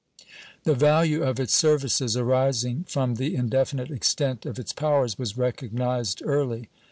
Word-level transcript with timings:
The 0.63 0.73
value 0.73 1.21
of 1.21 1.39
its 1.39 1.53
services, 1.53 2.17
arising 2.17 2.85
from 2.87 3.17
the 3.17 3.35
indefinite 3.35 3.91
extent 3.91 4.47
of 4.47 4.57
its 4.57 4.73
powers, 4.73 5.19
was 5.19 5.37
recognized 5.37 6.23
early. 6.25 6.69